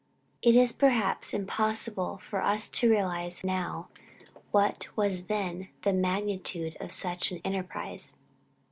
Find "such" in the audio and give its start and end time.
6.91-7.31